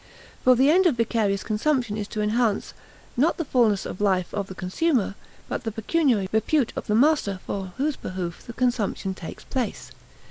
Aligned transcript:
For 0.43 0.55
the 0.55 0.71
end 0.71 0.87
of 0.87 0.95
vicarious 0.97 1.43
consumption 1.43 1.95
is 1.95 2.07
to 2.07 2.23
enhance, 2.23 2.73
not 3.15 3.37
the 3.37 3.45
fullness 3.45 3.85
of 3.85 4.01
life 4.01 4.33
of 4.33 4.47
the 4.47 4.55
consumer, 4.55 5.13
but 5.47 5.63
the 5.63 5.71
pecuniary 5.71 6.27
repute 6.31 6.73
of 6.75 6.87
the 6.87 6.95
master 6.95 7.39
for 7.45 7.73
whose 7.77 7.97
behoof 7.97 8.47
the 8.47 8.53
consumption 8.53 9.13
takes 9.13 9.43
place. 9.43 9.91